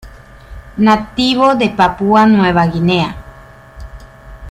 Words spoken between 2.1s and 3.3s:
Nueva Guinea.